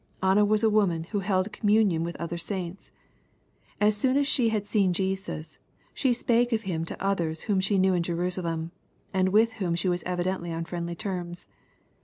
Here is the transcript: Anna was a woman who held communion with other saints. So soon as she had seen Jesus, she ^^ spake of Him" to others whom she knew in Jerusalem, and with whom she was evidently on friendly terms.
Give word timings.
Anna 0.23 0.43
was 0.43 0.63
a 0.63 0.69
woman 0.71 1.03
who 1.03 1.19
held 1.19 1.51
communion 1.51 2.03
with 2.03 2.15
other 2.15 2.35
saints. 2.39 2.91
So 3.79 3.91
soon 3.91 4.17
as 4.17 4.25
she 4.25 4.49
had 4.49 4.65
seen 4.65 4.93
Jesus, 4.93 5.59
she 5.93 6.09
^^ 6.11 6.15
spake 6.15 6.51
of 6.51 6.63
Him" 6.63 6.85
to 6.85 6.99
others 6.99 7.41
whom 7.41 7.59
she 7.59 7.77
knew 7.77 7.93
in 7.93 8.01
Jerusalem, 8.01 8.71
and 9.13 9.29
with 9.29 9.53
whom 9.61 9.75
she 9.75 9.89
was 9.89 10.01
evidently 10.01 10.51
on 10.51 10.65
friendly 10.65 10.95
terms. 10.95 11.45